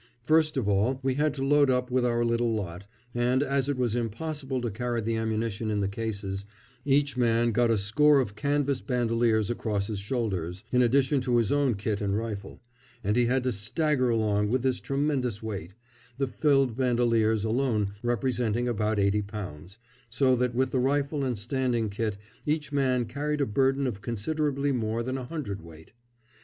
[0.23, 3.77] First of all we had to load up with our little lot, and, as it
[3.77, 6.43] was impossible to carry the ammunition in the cases,
[6.83, 11.51] each man got a score of canvas bandoliers across his shoulders, in addition to his
[11.51, 12.63] own kit and rifle,
[13.03, 15.75] and he had to stagger along with this tremendous weight,
[16.17, 19.77] the filled bandoliers alone representing about eighty pounds;
[20.09, 24.71] so that with the rifle and standing kit each man carried a burden of considerably
[24.71, 25.93] more than a hundredweight.